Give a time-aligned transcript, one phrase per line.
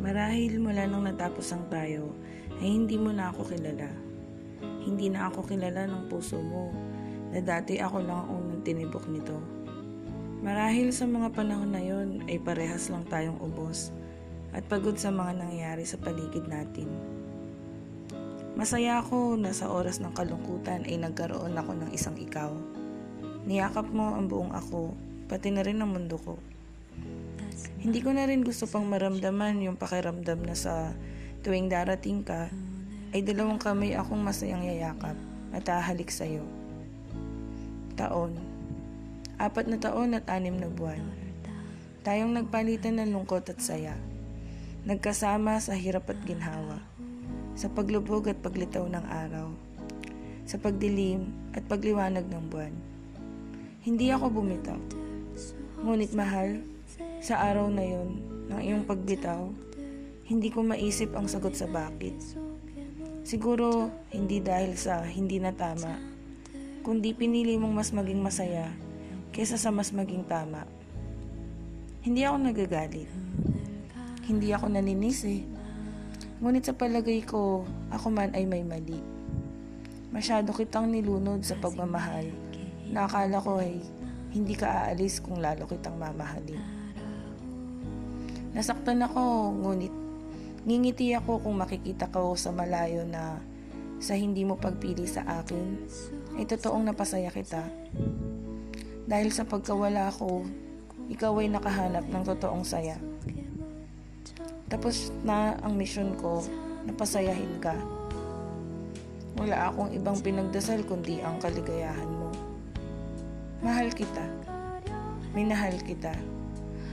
[0.00, 2.14] Marahil mula nung natapos ang tayo,
[2.62, 3.90] ay hindi mo na ako kilala.
[4.86, 6.72] Hindi na ako kilala ng puso mo,
[7.32, 9.36] na dati ako lang ang unang tinibok nito.
[10.42, 13.94] Marahil sa mga panahon na yon ay parehas lang tayong ubos
[14.52, 16.90] at pagod sa mga nangyayari sa paligid natin.
[18.52, 22.52] Masaya ako na sa oras ng kalungkutan ay nagkaroon ako ng isang ikaw.
[23.48, 24.92] Niyakap mo ang buong ako,
[25.24, 26.36] pati na rin ang mundo ko.
[27.82, 30.94] Hindi ko na rin gusto pang maramdaman yung pakiramdam na sa
[31.42, 32.46] tuwing darating ka,
[33.12, 35.18] ay dalawang kamay akong masayang yayakap
[35.52, 36.46] at hahalik sa'yo.
[37.92, 38.40] Taon.
[39.36, 41.02] Apat na taon at anim na buwan.
[42.02, 43.94] Tayong nagpalitan ng lungkot at saya.
[44.88, 46.80] Nagkasama sa hirap at ginhawa.
[47.52, 49.52] Sa paglubog at paglitaw ng araw.
[50.48, 52.74] Sa pagdilim at pagliwanag ng buwan.
[53.84, 54.80] Hindi ako bumitaw.
[55.84, 56.64] Ngunit mahal,
[57.22, 58.18] sa araw na yon,
[58.50, 59.46] ng iyong pagbitaw,
[60.26, 62.18] hindi ko maisip ang sagot sa bakit.
[63.22, 66.02] Siguro, hindi dahil sa hindi na tama,
[66.82, 68.74] kundi pinili mong mas maging masaya
[69.30, 70.66] kesa sa mas maging tama.
[72.02, 73.10] Hindi ako nagagalit.
[74.26, 75.46] Hindi ako naninis eh.
[76.42, 77.62] Ngunit sa palagay ko,
[77.94, 78.98] ako man ay may mali.
[80.10, 82.26] Masyado kitang nilunod sa pagmamahal
[82.90, 83.78] na akala ko ay
[84.34, 86.81] hindi ka aalis kung lalo kitang mamahalin.
[88.52, 89.94] Nasaktan ako, ngunit
[90.68, 93.40] ngingiti ako kung makikita ko sa malayo na
[93.96, 95.88] sa hindi mo pagpili sa akin,
[96.36, 97.64] ay totoong napasaya kita.
[99.08, 100.44] Dahil sa pagkawala ko,
[101.08, 103.00] ikaw ay nakahanap ng totoong saya.
[104.68, 106.44] Tapos na ang mission ko,
[106.84, 107.72] napasayahin ka.
[109.40, 112.28] Wala akong ibang pinagdasal kundi ang kaligayahan mo.
[113.64, 114.24] Mahal kita.
[115.32, 116.12] Minahal kita.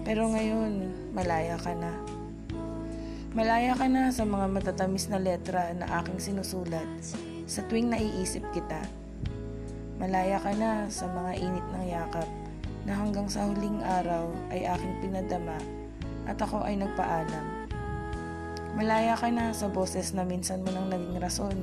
[0.00, 1.92] Pero ngayon, malaya ka na.
[3.36, 6.88] Malaya ka na sa mga matatamis na letra na aking sinusulat
[7.44, 8.80] sa tuwing naiisip kita.
[10.00, 12.28] Malaya ka na sa mga init ng yakap
[12.88, 15.60] na hanggang sa huling araw ay aking pinadama
[16.24, 17.68] at ako ay nagpaalam.
[18.72, 21.56] Malaya ka na sa boses na minsan mo nang naging rason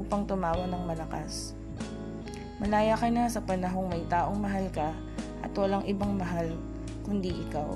[0.00, 1.52] upang tumawa ng malakas.
[2.56, 4.96] Malaya ka na sa panahong may taong mahal ka
[5.44, 6.48] at walang ibang mahal
[7.06, 7.70] kundi ikaw.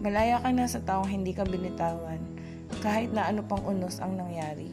[0.00, 2.20] Malaya ka na sa taong hindi ka binitawan
[2.80, 4.72] kahit na ano pang unos ang nangyari.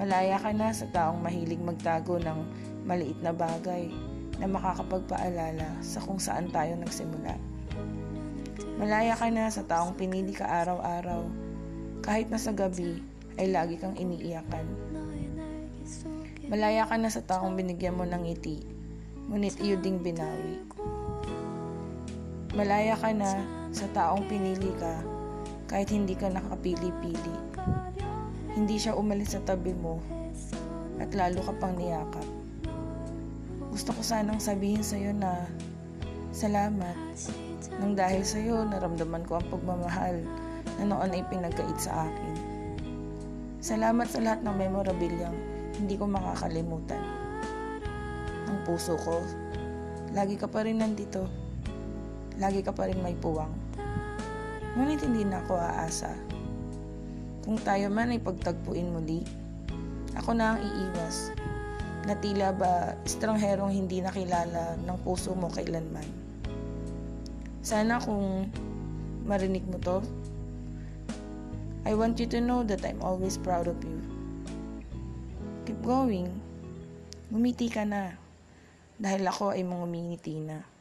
[0.00, 2.40] Malaya ka na sa taong mahilig magtago ng
[2.88, 3.92] maliit na bagay
[4.40, 7.36] na makakapagpaalala sa kung saan tayo nagsimula.
[8.80, 11.28] Malaya ka na sa taong pinili ka araw-araw
[12.02, 12.98] kahit na sa gabi
[13.38, 14.66] ay lagi kang iniiyakan.
[16.48, 18.66] Malaya ka na sa taong binigyan mo ng ngiti,
[19.30, 20.60] ngunit iyo ding binawi.
[22.54, 23.42] Malaya ka na
[23.74, 25.02] sa taong pinili ka
[25.66, 27.34] kahit hindi ka nakapili-pili.
[28.54, 29.98] Hindi siya umalis sa tabi mo
[31.02, 32.22] at lalo ka pang niyakap.
[33.74, 35.50] Gusto ko sanang sabihin sa iyo na
[36.30, 36.94] salamat
[37.82, 40.22] nang dahil sa iyo naramdaman ko ang pagmamahal
[40.78, 42.34] na noon ay pinagkait sa akin.
[43.58, 45.34] Salamat sa lahat ng memorabilyang
[45.74, 47.02] hindi ko makakalimutan.
[48.46, 49.26] Ang puso ko,
[50.14, 51.43] lagi ka pa rin nandito
[52.38, 53.50] lagi ka pa rin may puwang.
[54.74, 56.10] Ngunit hindi na ako aasa.
[57.46, 59.22] Kung tayo man ay pagtagpuin muli,
[60.18, 61.30] ako na ang iiwas
[62.04, 66.06] na tila ba estrangherong hindi nakilala ng puso mo kailanman.
[67.64, 68.50] Sana kung
[69.24, 70.04] marinig mo to,
[71.84, 74.00] I want you to know that I'm always proud of you.
[75.68, 76.32] Keep going.
[77.28, 78.16] Gumiti ka na
[78.96, 80.73] dahil ako ay mangumingiti na.